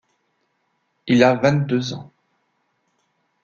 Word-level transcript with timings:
Il 1.05 1.23
a 1.23 1.35
vingt-deux 1.35 1.93
ans. 1.93 2.11